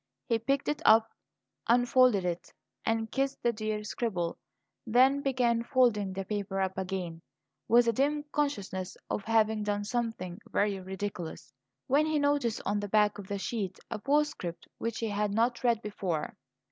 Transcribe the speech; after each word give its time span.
He 0.25 0.39
picked 0.39 0.67
it 0.67 0.81
up, 0.83 1.11
unfolded 1.67 2.25
it, 2.25 2.51
and 2.87 3.11
kissed 3.11 3.43
the 3.43 3.53
dear 3.53 3.83
scribble; 3.83 4.39
then 4.87 5.21
began 5.21 5.61
folding 5.61 6.11
the 6.13 6.25
paper 6.25 6.59
up 6.59 6.75
again, 6.75 7.21
with 7.67 7.87
a 7.87 7.93
dim 7.93 8.23
consciousness 8.31 8.97
of 9.11 9.23
having 9.25 9.61
done 9.61 9.83
something 9.83 10.39
very 10.49 10.79
ridiculous, 10.79 11.53
when 11.85 12.07
he 12.07 12.17
noticed 12.17 12.63
on 12.65 12.79
the 12.79 12.89
back 12.89 13.19
of 13.19 13.27
the 13.27 13.37
sheet 13.37 13.77
a 13.91 13.99
postscript 13.99 14.67
which 14.79 14.97
he 14.97 15.09
had 15.09 15.35
not 15.35 15.63
read 15.63 15.83
before. 15.83 16.35